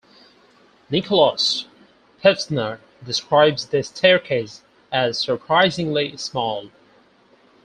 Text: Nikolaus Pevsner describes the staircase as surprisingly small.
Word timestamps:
Nikolaus 0.89 1.67
Pevsner 2.23 2.79
describes 3.05 3.67
the 3.67 3.83
staircase 3.83 4.63
as 4.91 5.19
surprisingly 5.19 6.17
small. 6.17 6.71